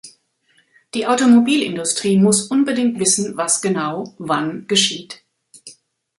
Die 0.95 1.05
Automobilindustrie 1.05 2.17
muss 2.17 2.47
unbedingt 2.47 2.99
wissen, 2.99 3.37
was 3.37 3.61
genau 3.61 4.15
wann 4.17 4.65
geschieht. 4.65 5.21